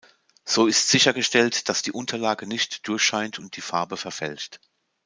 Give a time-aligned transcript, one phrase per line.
[0.45, 4.59] So ist sichergestellt, dass die Unterlage nicht durchscheint und die Farbe verfälscht.